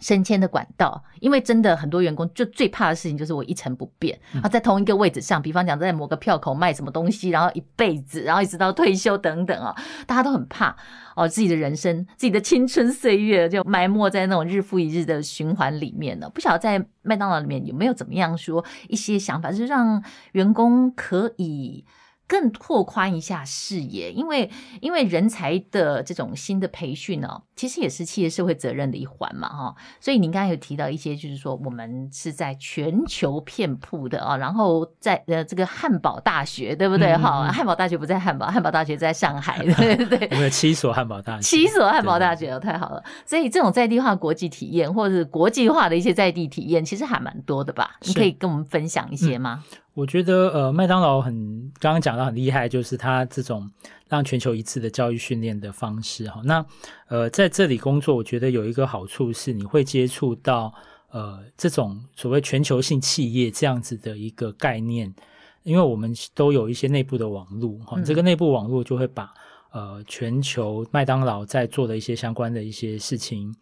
[0.00, 4.18] 升迁的管道，因为真的很多员工就最怕的事情就是我一成不变。
[4.42, 9.74] 啊，在同一个位置上，比方讲在某个票口卖什么东西，然后一辈子，然后一直到退休等等啊，
[10.06, 10.74] 大家都很怕
[11.14, 16.28] 哦，自己的人生、自己的青春岁月就埋没在那种日复一日的循环里面了。
[16.30, 20.02] 不晓得在麦当劳里面有没有怎么样说一些想法，就是让
[20.32, 21.84] 员工可以
[22.32, 29.74] 更拓宽一下视野，因为因为人才的这种新的培训呢、哦，其实也是企业社会责任的一环嘛，哈。
[30.00, 37.14] 所以您刚才有提到一些，就是说我们是在全球遍布的啊，然后在呃这个汉堡大学，对不对？
[37.18, 40.28] 哈、嗯，汉堡大学不在汉堡，汉堡大学在上海，对 对对。
[40.30, 43.04] 我们有七所汉堡大学，七所汉堡大学哦，太好了。
[43.26, 47.98] 所以这种在地化国际体验，或者是国际化的一些在地体验，其实还蛮多的吧？
[48.06, 49.62] 你可以跟我们分享一些吗？
[49.70, 53.70] 嗯我觉得呃，麦当劳很刚刚讲到很厉害，就是它这种
[54.08, 56.40] 让全球一致的教育训练的方式哈。
[56.44, 56.64] 那
[57.08, 60.72] 呃，在这里工作，我觉得有一个好处是你会接触到
[61.10, 65.14] 呃这种所谓全球性企业这样子的一个概念，
[65.62, 69.32] 因为我们都有一些内部的网络哈，这个内部网络就会把
[69.72, 73.54] 呃全球麦当劳在做的一些相关的一些事情。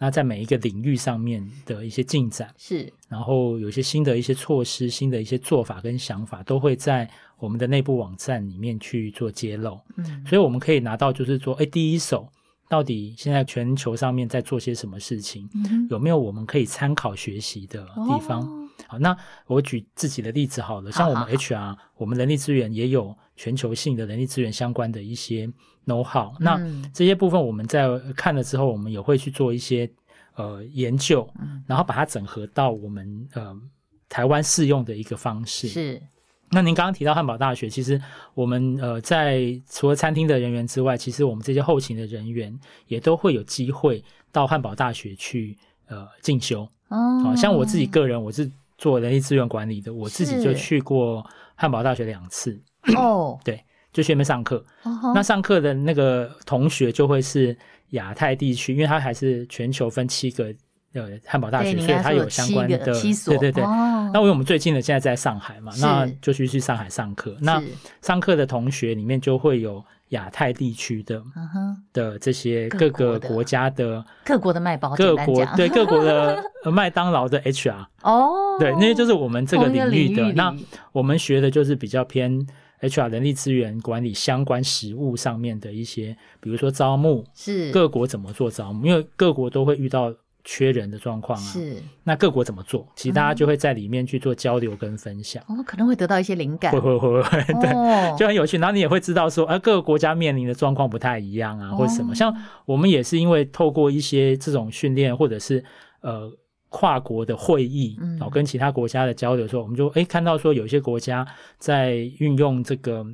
[0.00, 9.80] 那在每一个领域上面的一些进展是，然后有一些新的一些措施、新的一些做法跟想法，都会在我们的内部网站里面去做揭露。
[9.96, 12.28] 嗯，所以我们可以拿到就是说，哎，第一手
[12.68, 18.42] 到底现在全球上面在做些什么事情，嗯，有没有我们可以参考学习的地方？
[18.42, 19.16] 哦，好，那
[19.48, 25.50] 我举自己的例子好了，像我们 HR，好好我们人力资源也有全球性的人力资源相关的一些。
[25.88, 26.60] know how，那
[26.92, 29.90] 这些部分我们在看了之后，我们也会去做一些
[30.34, 31.26] 呃研究，
[31.66, 33.58] 然后把它整合到我们呃
[34.06, 35.66] 台湾适用的一个方式。
[35.66, 36.02] 是。
[36.50, 37.98] 那您刚刚提到汉堡大学，其实
[38.34, 42.54] 我们呃在除了餐厅的人员之外，其实我们这些后勤的人员
[42.86, 46.68] 也都会有机会到汉堡大学去呃进修。
[46.88, 47.22] 哦。
[47.24, 51.24] 好像我自己个人，我是做人力资源管理的，我自己就去过
[51.54, 52.60] 汉堡大学两次。
[52.96, 53.38] 哦。
[53.44, 53.62] 对。
[53.90, 55.14] 就去那边上课，uh-huh.
[55.14, 57.56] 那上课的那个同学就会是
[57.92, 60.54] 亚太地区，因为他还是全球分七个
[60.92, 63.64] 呃汉堡大学，所以他有相关的对对对。
[63.64, 63.72] Oh.
[64.12, 67.34] 那因为我们最近的现在在上海嘛，那就去去上海上课。
[67.40, 67.60] 那
[68.02, 71.74] 上课的同学里面就会有亚太地区的，uh-huh.
[71.94, 78.60] 的这些各个国家的各国的麦包，各国对各国的 麦当劳的 HR 哦，oh.
[78.60, 80.30] 对，那些就是我们这个领域的。
[80.34, 80.54] 那
[80.92, 82.46] 我们学的就是比较偏。
[82.80, 90.14] HR 人力资源管理相关实务上面的一些，比如说招募，是各国怎么做招募，因为各国都会遇到
[90.44, 91.42] 缺人的状况啊。
[91.42, 92.86] 是，那各国怎么做？
[92.94, 95.42] 其实大家就会在里面去做交流跟分享。
[95.48, 96.70] 哦，可能会得到一些灵感。
[96.72, 98.56] 会会会会， 对，就很有趣。
[98.58, 102.14] 然后你也会知道说，啊，各个国家面临的状况不太一样啊，或者什么。
[102.14, 105.64] 像我们也是因为透过一些这种训练，或者是
[106.00, 106.32] 呃。
[106.68, 111.26] 跨国的会议，然后跟其他国家的交流的时候，嗯、我们就诶看到说，有一些国家
[111.58, 113.06] 在运用这个。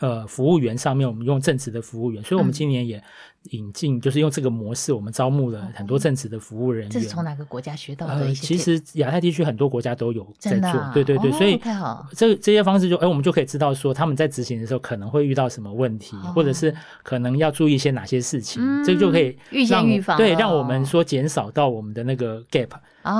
[0.00, 3.04] 呃，服务员上面我们用正职的服务员，所以我们今年也
[3.50, 6.90] 引进，就是用这个模式，我们招募了很多正职的服务人员。
[6.90, 8.14] 这是从哪个国家学到的？
[8.14, 11.58] 呃，其实亚太地区很多国家都有在做，啊、对对对，哦、所以
[12.14, 22.68] 这这些方式就哎，我们就可以知道说他们在执行的时候可能会遇到什么问题，哦、或者是可能要注意一些哪些事情，嗯、这个就可以预先预防，对，让我们说减少到我们的那个 gap。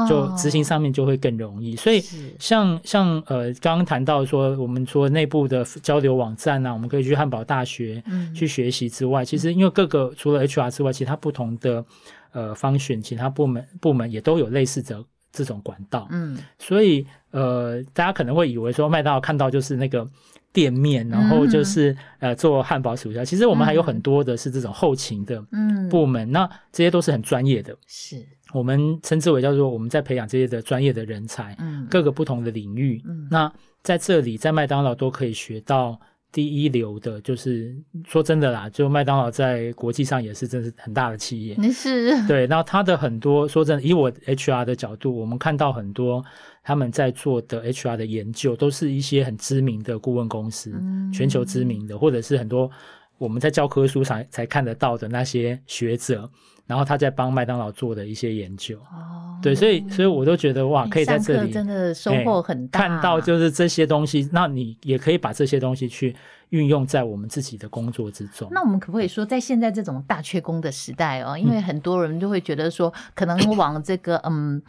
[0.09, 2.03] 就执行上面就会更容易，所以
[2.39, 8.03] 像像呃刚刚谈到说，我们说内部的交流网站啊，我们可以去汉堡大学
[8.35, 11.85] 去学习之外，其实因为各个除了 HR 之外，其他不同的
[12.33, 20.07] 呃 function，其他部门部门也都有类似的这种管道，嗯，所以呃大家可能会以为说麦当劳看到就是那个
[20.53, 25.43] 店面，然后就是呃做汉堡薯条，其实我们还有很多的是这种后勤的
[25.89, 28.27] 部门，那这些都是很专业的，是。
[28.53, 35.99] 我们称之为叫做我们在培养这些的专业的人才，嗯，各个不同的领域，嗯，那在这里在麦当劳都可以学到
[36.33, 37.75] 第一流的，就是
[38.07, 46.25] 说真的啦，就麦当劳在国际上也是真是很大的企业，是，对，然后他的很多说真的，以我 HR 的角度，我们看到很多
[46.63, 52.71] 他们在做的 HR 的研究，都是一些很知名的顾问公司，嗯，全球知名的，或者是很多
[53.19, 56.29] 我们在教科书上才看得到的那些学者。
[56.71, 66.15] 然后他在帮麦当劳做的一些研究，哦，对，所以所以我都觉得哇，可以在这里真的收获很大，看到就是这些东西，那你也可以把这些东西去
[66.51, 68.49] 运用在我们自己的工作之中。
[68.53, 74.63] 那我们可不可以说，在现在这种大缺工的时代哦，因为很多人就会觉得说，可能往这个嗯。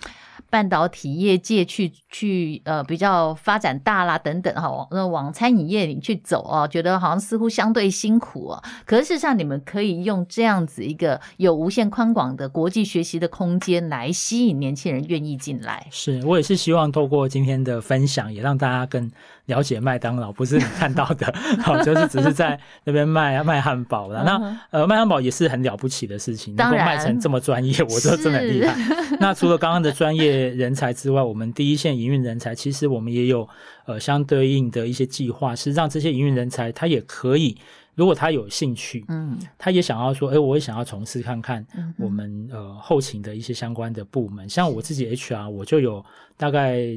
[0.50, 8.64] 半导体业界去去呃比较发展大啦等等哈，往那往餐饮业里去走啊，觉得好像似乎相对辛苦啊。
[8.86, 15.86] 可是事实上，你们可以用这样子一个有无限宽广的国际学习的空间来吸引年轻人愿意进来。
[15.92, 19.10] 是我也是希望透过今天的分享，也让大家更
[19.46, 24.24] 了解麦当劳，不是你看到的好就是只是在那边卖卖汉堡了。
[24.24, 28.76] 那呃，卖汉堡也是很了不起的事情，能够卖成这么专业，我觉得真的很厉害。
[29.20, 33.48] 那除了刚刚的专业人才之外，我们第一线营运人才，其实我们也有
[33.86, 37.58] 呃相对应的一些计划，是让这些营运人才他也可以。
[37.94, 41.64] 如果他有兴趣，嗯，他也想要说，哎、欸，我也想要从事看看
[42.00, 46.04] 我们呃后勤的一些相关的部门，像我自己 HR，我就有
[46.38, 46.88] 大概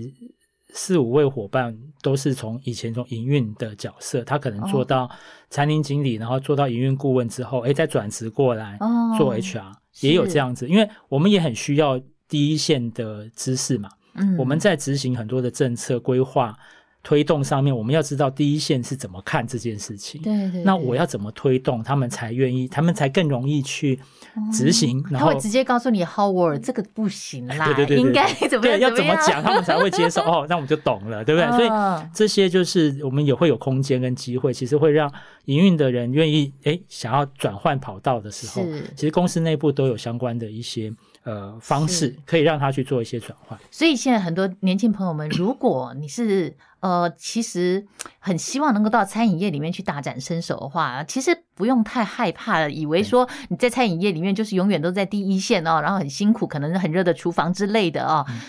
[0.69, 5.11] 四五位伙伴，都是从以前从营运的角色，他可能做到
[5.51, 8.79] 餐厅经理，然后做到营运顾问之后，哎、欸，再转职过来
[9.19, 16.57] 做 HR，也有这样子，因为我们也很需要第一线的知识嘛，嗯，我们在执行很多的政策规划。
[17.07, 20.23] 推动上面，我们要知道第一线是怎么看这件事情。
[20.23, 20.63] 对对，对。
[20.63, 24.01] 那我要怎么推动，他们才愿意，他们才更容易去
[24.51, 25.01] 执行。
[25.01, 28.79] 嗯、然后他会直接告诉你，Howard 这个不行啦， 对对对对，应该怎么样？
[28.79, 30.23] 对，要怎么讲，他们才会接受。
[30.25, 31.47] 哦，那我们就懂了，对不对？
[31.47, 35.13] 哦、所以这些就是我们也会有空间跟机会，其实会让
[35.45, 40.91] 营运的人愿意，哎，想要转换跑道的时候，其实公司内部都有相关的一些。
[41.25, 43.59] 呃，方式可以让他去做一些转换。
[43.71, 47.87] 所以现在很多年轻朋友们，如果你是呃，其实
[48.19, 58.27] 很希望能够到餐饮业里面去大展身手的话，其实不用太害怕，以为说你在餐饮业里面就是永远都在第一线哦，然后很辛苦，可能是很热的厨房之类的哦。
[58.29, 58.41] 嗯、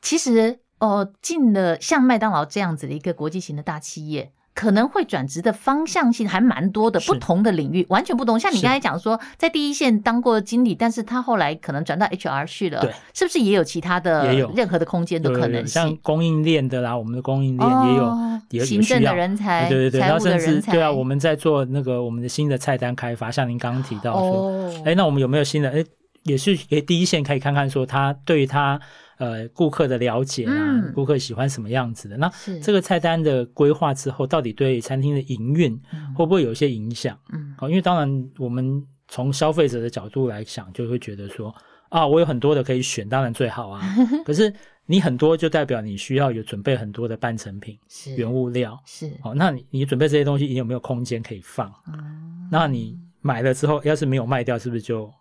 [0.00, 4.32] 其实哦，进了像麦当劳这样子的一个国际型的大企业。
[4.60, 8.38] 可能会转职的方向性还蛮多的，不同的领域完全不同。
[8.38, 15.68] 像你刚才讲说，在第一线当过经理，但是他后来可能转到 HR 去了，对，是不是也有其他的也有任何的空间的可能性？
[15.68, 25.70] 像供应链的啦，我们的供应链也有，哦、也有行政的人才，对对对，财务的人才，对啊，我们在做那个我们的新的菜单开发，像您刚刚提到说，哎、哦，那我们有没有新的？
[25.70, 25.82] 哎，
[26.24, 28.78] 也是给第一线可以看看说他对于他。
[29.20, 32.16] 呃，顾客的了解啊，顾客喜欢什么样子的？
[32.16, 35.78] 嗯、那这个菜单的规划之后，到底对餐厅的营运
[36.16, 37.18] 会不会有一些影响？
[37.30, 41.54] 嗯，好，因为当然我们从消费者的角度来想，就会觉得说
[41.90, 43.82] 啊，我有很多的可以选，当然最好啊。
[44.24, 44.50] 可是
[44.86, 51.70] 你很多就代表你需要有准备很多的半成品、是原物料，是好，那你你准备这些东西，你有没有空间可以放？
[51.92, 55.12] 嗯，那你买了之后，要是没有卖掉，是不是就？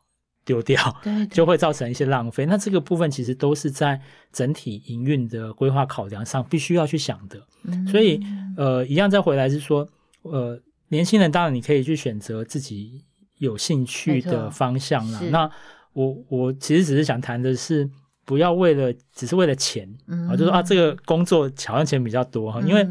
[0.50, 2.44] 丢掉， 对对，就会造成一些浪费。
[2.48, 4.02] 那这个部分其实都是在
[4.34, 7.40] 整体营运的规划考量上必须要去想的。
[7.66, 8.20] 嗯、所以，
[8.58, 9.88] 呃，一样再回来是说，
[10.24, 13.04] 呃，年轻人当然你可以去选择自己
[13.38, 15.22] 有兴趣的方向啦。
[15.30, 15.48] 那
[15.94, 17.88] 我我其实只是想谈的是，
[18.26, 22.88] 不要为了只是为了钱啊、嗯，就说啊，这个工作好像钱比较多哈，因为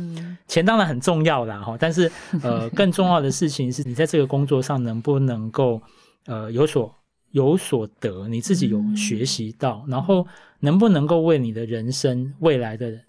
[0.46, 2.08] 钱当然很重要啦哈，但是
[2.40, 5.82] 呃，更重要的事情是你在这个工作上能不能够
[6.26, 6.94] 呃有所。
[7.30, 10.26] 有所得，你自己有学习到，嗯，然后
[10.60, 13.00] 能不能够为你的人生未来的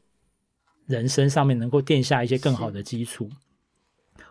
[0.85, 3.29] 人生上面能够垫下一些更好的基础？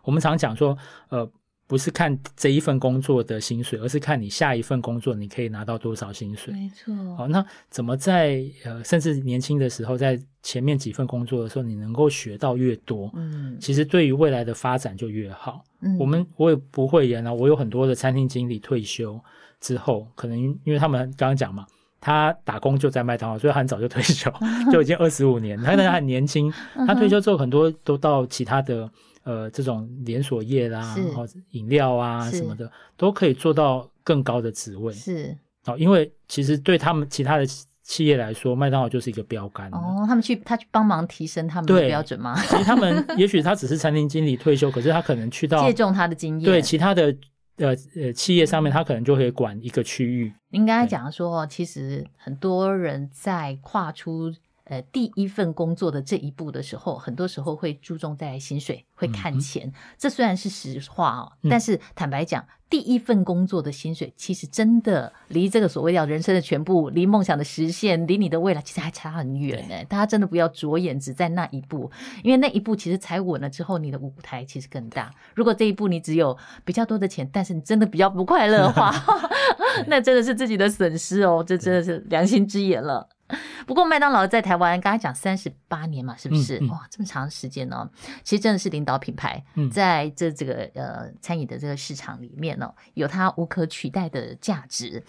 [0.02, 0.76] 我们常讲说，
[1.08, 1.30] 呃。
[1.68, 6.50] 不是看这一份工作的薪水，而是看你下一份工作你可以拿到多少薪水。
[6.54, 7.14] 没错。
[7.14, 15.62] 好，那怎么在呃，甚至年轻的时候，在前面几份工作的时候，你能够学到越多，嗯，其实对于未来的发展就越好。
[15.80, 19.20] 嗯，我们我也不会言啊，我有很多的餐厅经理退休
[19.60, 21.66] 之后，可能因为他们刚刚讲嘛，
[22.00, 24.30] 他打工就在麦当劳，所以他很早就退休，
[24.72, 26.52] 就已经二十五年，他他很年轻，
[26.86, 28.90] 他退休之后很多都到其他的。
[29.24, 34.90] 呃，这种连锁业啦，然后饮料啊什么的，都可以做到更高的职位。
[34.94, 37.44] 是，哦，因为其实对他们其他的
[37.82, 39.70] 企业来说，麦当劳就是一个标杆。
[39.72, 42.40] 哦，他们去他去帮忙提升他们的标准吗？
[42.48, 47.14] 其实他们也许他只是餐厅经理退休，可是他可能去到借重他的经验，对其他的
[47.58, 50.32] 呃呃企业上面，他可能就可以管一个区域。
[50.50, 54.32] 应该讲说，其实很多人在跨出。
[54.68, 59.66] 呃，第一份工作的这一步的时候，很多时候会注重在薪水，会看钱。
[59.66, 69.74] 嗯、这虽然是实话哦，嗯、但是坦白讲，第一份工作的薪水其实真的离这个所谓叫人生的全部，离梦想的实现，离你的未来其实还差很远呢。
[69.86, 71.90] 大家真的不要着眼只在那一步，
[72.22, 75.10] 因为那一步其实踩稳了之后，你的舞台其实更大。
[75.34, 78.92] 如果这一步你只有比较多的钱，但是你真的比较不快乐的话，
[79.88, 83.08] 那真的是自己的损失哦，这真的是良心之言了。
[83.66, 86.58] 不过麦当劳在台湾，刚才讲三十八年嘛，是不是？
[86.60, 87.90] 嗯嗯、哇，这么长时间呢、哦？
[88.22, 95.04] 其实真的是领导品牌，在这这个呃餐饮的这个市场里面呢、哦，有它无可取代的价值。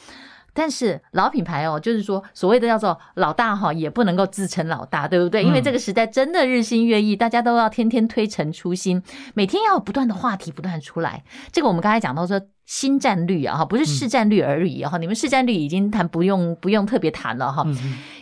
[0.51, 5.43] 但是老品牌哦，就是说所谓的叫做老大哈，也不能够自称老大，对不对？
[5.43, 9.01] 因为这个时代真的日新月异，大家都要天天推陈出新，
[9.33, 11.23] 每天要有不断的话题不断出来。
[11.51, 12.41] 这个我们刚才讲到说。
[12.69, 17.65] 新战率啊，哈，不是市占率而已哈，嗯、你们市占率已经谈不用不用特别谈了哈，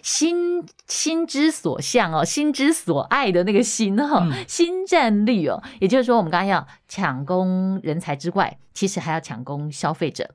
[0.01, 10.29] 心心之所向哦，心之所爱的那个心哈，新战率哦，也就是说，我们刚刚要抢攻人才之外，其实还要抢攻消费者。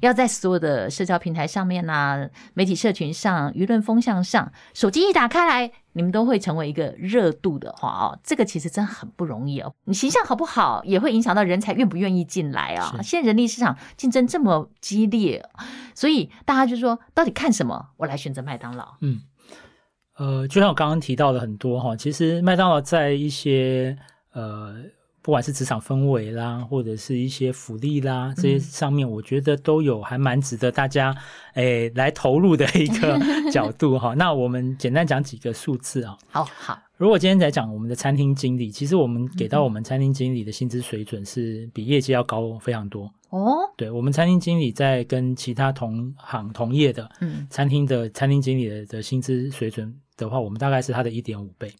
[0.00, 9.72] 要在所有的社交平台上面啊，媒体社群上、舆论风向上，手机一打开来，你们都会成为一个热度的话哦，这个其实真的很不容易哦。
[9.84, 12.98] 你形象好不好，也会影响到人才愿不愿意进来啊。
[13.04, 15.48] 现在人力市场竞争这么激烈，
[15.94, 17.90] 所以大家就说，到底看什么？
[17.98, 18.96] 我来选择麦当劳。
[19.00, 19.20] 嗯，
[20.16, 23.96] 呃，就像我刚刚提到的很多哈，其实麦当劳在一些
[24.32, 24.74] 呃。
[25.28, 31.14] 不管是职场氛围啦，或者是一些福利啦，这些上面，我觉得都有还蛮值得大家
[31.52, 33.20] 诶、欸、来投入的一个
[33.52, 34.14] 角度哈。
[34.14, 36.16] 那我们简单讲几个数字啊。
[36.30, 43.54] 好好，如果今天在讲我们的餐厅经理，其实我们给到我们餐厅经理的薪资水准是比业界要高非常多哦。
[43.76, 47.06] 对，我们餐厅经理在跟其他同行同业的
[47.50, 51.70] 餐厅的餐厅经理的的薪资水准的话，我们大概是他的一点五倍。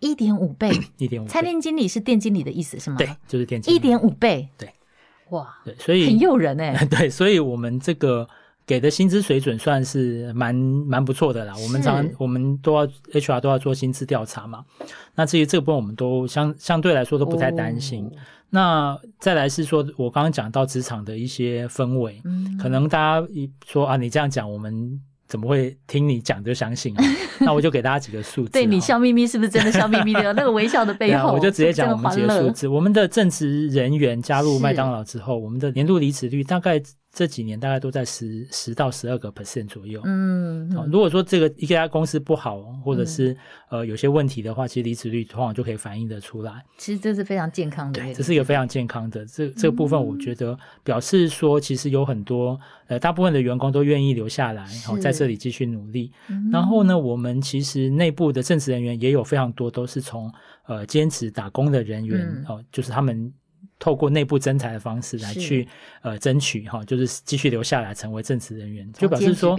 [0.00, 1.26] 一点五倍， 一点五。
[1.26, 2.96] 餐厅经理是店经理的意思是吗？
[2.98, 3.76] 对，就是店经理。
[3.76, 4.70] 一点五倍，对，
[5.30, 6.84] 哇，对，所以很诱人哎。
[6.90, 8.28] 对，所以我们这个
[8.66, 11.54] 给的薪资水准算是蛮蛮不错的啦。
[11.62, 14.64] 我们常常我们都要 HR 都要做薪资调查嘛。
[15.14, 18.04] 那至于这个部分，我们都相相对来说都不太担心。
[18.04, 18.10] 哦、
[18.50, 25.00] 那再来是说，我刚刚讲到职场的一些氛围，嗯，可能大家一说啊，你这样讲，我们。
[25.26, 27.04] 怎么会听你讲就相信啊？
[27.40, 28.50] 那我就给大家几个数字。
[28.50, 30.32] 对，你笑眯眯是不是真的笑眯眯的？
[30.32, 32.68] 那个微笑的背后，我就直接讲我们几个数字。
[32.68, 36.82] 我们的正职人员加入麦当劳之后，我们的年度离职率大概。
[37.16, 40.02] 这几年大概都在十十到十二个 percent 左右。
[40.04, 43.32] 嗯，嗯，如果说这个一家公司不好，或者是、
[43.70, 46.62] 嗯、呃有些问题的话，其实离职率通常就可以反映得出来。
[46.76, 49.24] 其实这是非常健康的，对，这是一个非常健康的。
[49.24, 50.54] 这这个部分，我觉得
[50.84, 56.12] 表示说，其实有很多呃大部分的员工都愿意留下来，然后在这里继续努力。
[56.52, 60.30] 然后呢，我们其实内部的正职人员也有非常多都是从
[60.66, 63.32] 呃兼职打工的人员哦、就是他们。
[63.78, 65.68] 透过内部征才的方式来去
[66.00, 69.54] 呃争取哈，就是继续留下来成为正职人员，就表示说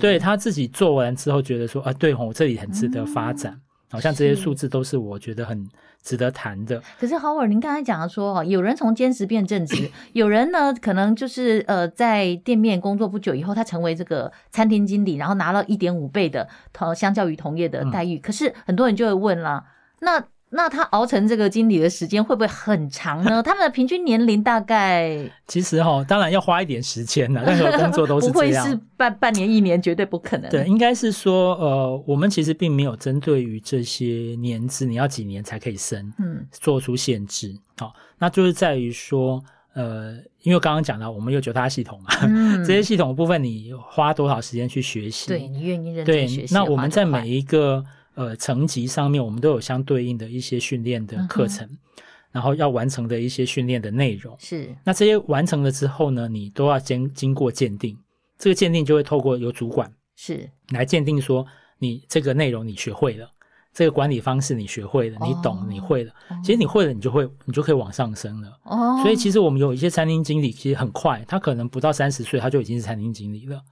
[0.00, 3.52] 对他自己做完之后觉得说啊，对吼，我这里很值得发展，
[3.90, 5.68] 好、嗯、像这些数字都是我觉得很
[6.02, 6.82] 值得谈的。
[6.98, 18.16] 可是 Howard，您刚才讲的说哈，有人从兼职变正职，有人呢可能就是呃在店面工作不久以后，他成为这个餐厅经理，然后拿了一点五倍的同相较于同业的待遇。
[18.16, 19.64] 嗯、可是很多人就会问了，
[20.00, 20.24] 那。
[20.52, 23.40] 那他熬成这个经理的时间会不会很长呢？
[23.44, 25.16] 他们的平均年龄大概……
[25.46, 30.50] 其实哈，当然要花一点时间的， 任何工作都是这样，不会是半半年一年，绝对不可能。
[30.50, 37.56] 对，应该是说，呃，我们其实并没有针对于这些年资，你要几年才可以升，嗯，做出限制。
[37.78, 39.40] 好，那就是在于说，
[39.74, 45.28] 呃，因为刚刚讲到我们有九大系统嘛，嗯、 这些系统的部分你花多少时间去学习？
[45.28, 46.52] 对，你愿意认真学习。
[46.52, 47.84] 那我们在每一个。
[48.20, 51.78] 呃，层级上面我们都有相对应的一些训练的课程，嗯、
[52.32, 54.36] 然后要完成的一些训练的内容。
[54.38, 57.96] 是，那这些完成了之后呢，你都要经经过鉴定，
[58.36, 61.46] 这个鉴定就会透过由主管是来鉴定说
[61.78, 63.26] 你这个内容你学会了，
[63.72, 68.54] 这个管理方式你学会了，你懂你会了，哦、其实你会了，你就会你就可以往上升了。
[68.64, 73.62] 哦，所以其实我们有一些餐厅经理其实很快，他可能不到三十岁他就已经是餐厅经理了。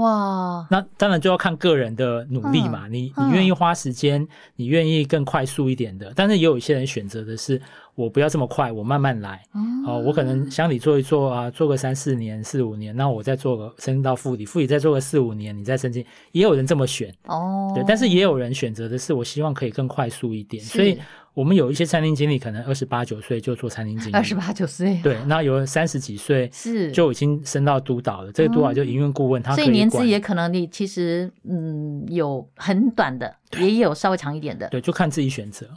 [0.00, 2.86] 哇，那当然就要看个人的努力嘛。
[2.86, 7.60] 嗯、你你愿意花时间，嗯、你愿意更快速一点的，但是也有一些人选择的是，
[7.94, 9.42] 我不要这么快，我慢慢来。
[9.86, 17.14] 哦、我可能乡里做一做啊，做个三四年、四五年，那我再做个升到副理，副理再做个四五年，你再升进，也有人这么选。
[17.26, 20.98] 哦，对，但是也有人选择的是，我希望可以更快速一点，所以。
[21.34, 28.30] 我们有一些餐厅经理可能二十八九岁就做餐厅经理，二十八九岁，对，那有三十几岁是就已经升到督导了。
[28.30, 29.52] 这个督导就营运顾问，他。
[29.56, 35.68] 所以年资也可能你其实嗯有很短的，也有稍微长一点的，对，就看自己选择。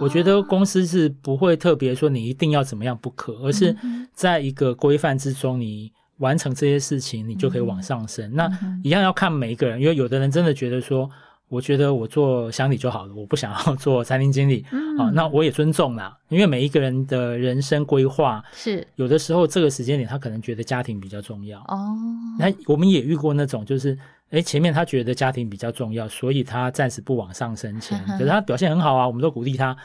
[0.00, 3.76] 我觉得公司是不会特别说你一定要怎么样不可，而是
[4.12, 8.34] 在一个规范之中，你完成这些事情，你就可以往上升。
[8.34, 8.50] 那
[8.82, 11.08] 一样要看每一个人，因为有的人真的觉得说。
[11.54, 14.64] 我觉得我做乡里就好了，我不想要 做餐厅经理。
[14.72, 21.94] 嗯，好，那我也尊重啦，因为每一个人的人生规划是有的时候这个时间点他可能觉得家庭比较重要哦。
[22.38, 23.96] 那我们也遇过那种就是，
[24.30, 29.76] 哎，前面他觉得家庭比较重要，所以他暂时不往上升迁，可是他表现很好啊，我们都鼓励他。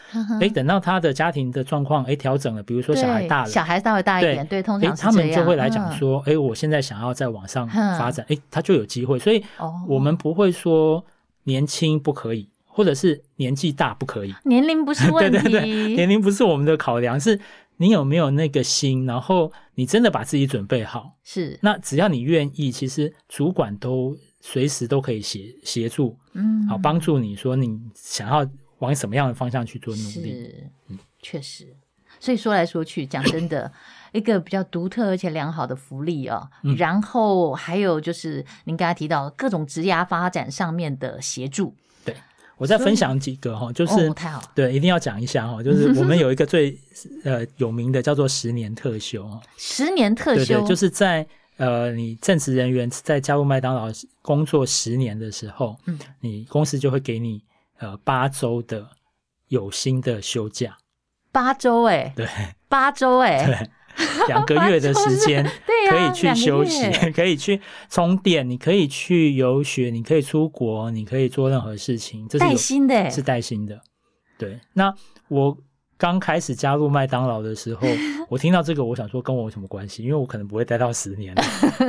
[0.41, 9.19] 哎，等到他的家庭的状况哎调整了，比如说小孩大了，小孩稍微大一点，对，通常他们就会来讲说，哎，我现在想要再往上发展，哎，他就有机会。
[9.19, 9.43] 所以
[9.87, 11.03] 我们不会说。
[11.49, 14.33] 年轻不可以，或者是年纪大不可以。
[14.45, 17.39] 年龄不是问题， 对对对，年龄不是我们的考量，是
[17.77, 19.05] 你有没有那个心？
[19.05, 21.57] 然后你真的把自己准备好，是。
[21.63, 28.47] 那只要你愿意，其实主管都随时都可以协协助，嗯，好帮助你说你想要
[28.77, 30.43] 往什么样的方向去做努力。
[30.43, 31.75] 是，嗯，确实。
[32.19, 33.71] 所以说来说去，讲真的，
[34.11, 36.49] 一个比较独特而且良好的福利哦。
[36.63, 41.75] 嗯、然后还有就是您刚才提到各种职涯发展上面的协助。
[42.03, 42.15] 对，
[42.57, 46.77] 我再分享几个哈，就是、哦、太好，对，一定要讲一下哈，就是我们 有一个最
[47.23, 49.29] 呃有名的叫做十年特休。
[49.57, 51.25] 十年特休，对对，就是在
[51.57, 53.87] 呃你正职人员在加入麦当劳
[54.21, 57.43] 工作十年的时候，嗯，你公司就会给你
[57.79, 58.87] 呃八周的
[59.49, 60.77] 有薪的休假。
[61.31, 62.27] 八周哎、欸，对，
[62.67, 63.69] 八周哎、欸，对，
[64.27, 65.43] 两个月的时间，
[65.89, 73.79] 可以去休息， 可以去充电，你可以去游学，你可以出国，你可以做任何事情，这是带薪的、欸，是带薪的。
[74.37, 74.93] 对，那
[75.27, 75.57] 我
[75.97, 77.87] 刚开始加入麦当劳的时候，
[78.29, 80.03] 我听到这个，我想说跟我有什么关系？
[80.03, 81.35] 因为我可能不会待到十年，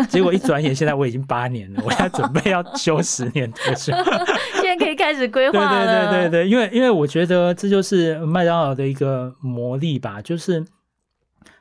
[0.09, 3.93] 结果一转眼，现在我已经八年了，我现在准备要休十年退休。
[4.79, 5.85] 可以开始规划了。
[5.85, 10.65] 对对对对对，因为因为我觉得这就是麦当劳的一个魔力吧，就是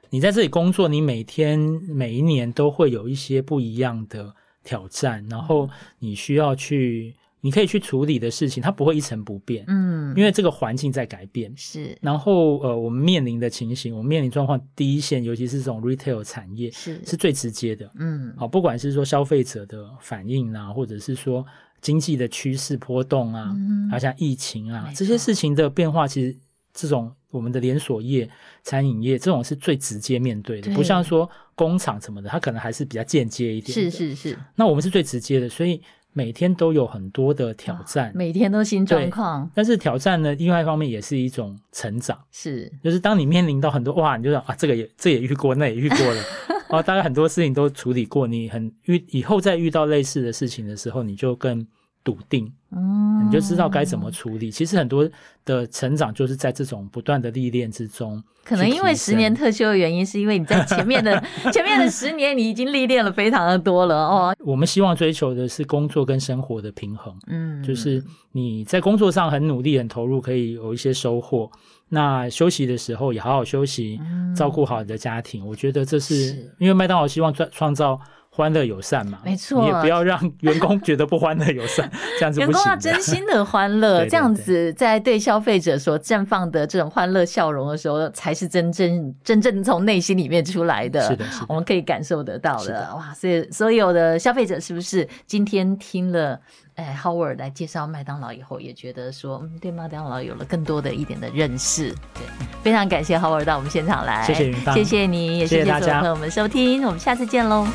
[0.09, 4.33] 你在这里工作，你每天每一年都会有一些不一样的
[4.63, 9.63] 挑战，然后你需要去，你可以去处理的事情，它不会一成不变。
[9.67, 11.53] 嗯，因为这个环境在改变。
[11.55, 11.97] 是。
[12.01, 17.89] 然后呃，我们面临的情形，我们面临状况，第一线，尤其是这种 retail 产业，是是最直接的。
[17.99, 21.45] 嗯，好，不管是说消费者的反应啊，或者是说。
[21.81, 23.45] 经济的趋势波动啊，
[23.89, 26.37] 好、嗯、像疫情啊，这些事情的变化，其实
[26.73, 28.29] 这种我们的连锁业、
[28.63, 33.73] 餐饮业这种是最直接面对的，对，不像说工厂什么的，它可能还是比较间接一点。
[33.73, 34.37] 是是是。
[34.55, 35.81] 那我们是最直接的，所以
[36.13, 39.49] 每天都有很多的挑战，每天都新状况。
[39.53, 42.17] 但是挑战呢，另外一方面也是一种成长。
[42.31, 46.23] 是，就是当你面临到很多哇，你就想啊，这个也这也遇过，那也遇过了。
[46.69, 51.65] 啊， 大概很多事情都处理过，你很遇以后再遇到类似的事情的时候，你就更
[52.03, 54.49] 笃定，嗯，你就知道该怎么处理。
[54.49, 55.07] 其实很多
[55.45, 58.21] 的成长就是在这种不断的历练之中。
[58.43, 61.21] 可能因为十年特休的原因，是因为你在前面的
[61.53, 64.35] 前面的十年，你已经历练了非常的多了哦。
[64.39, 71.49] 我们希望追求的是工作跟生活的平衡，嗯，就是你在工作上很努力、很投入，可以有一些收获。
[71.91, 75.45] 那休息的时候也好好休息，嗯、照顾好你的家庭。
[75.45, 77.99] 我觉得这是，是因为麦当劳希望创创造
[78.41, 82.39] 欢乐友善嘛，没错，你也不要让员工觉得不欢乐友善， 这样子。
[82.39, 91.01] 员工要真心的欢乐， 这样子在对消费者所绽放的这种欢乐笑容的时候，才是真正真正从内心里面出来的。
[91.01, 92.73] 是的，是的，我们可以感受得到的。
[92.73, 96.39] 的哇，所以所有的消费者是不是今天听了？
[96.75, 101.89] 哎，Howard 来介绍麦当劳以后，也觉得说，嗯，对麦当劳有了更多的一点的认识。
[102.13, 102.23] 对，
[102.63, 107.67] 非常感谢 Howard 到我们现场来，谢谢云芳，谢谢你，也谢谢所有朋友们收听，我们下次见喽。